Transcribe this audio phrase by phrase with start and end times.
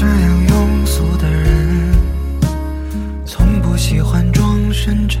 [0.00, 1.92] 这样庸俗的人，
[3.26, 5.20] 从不喜欢装深沉。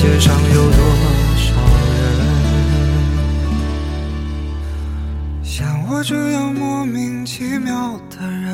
[0.00, 0.78] 世界上有多
[1.36, 1.52] 少
[1.92, 2.00] 人？
[5.44, 8.49] 像我这样莫名其妙的人。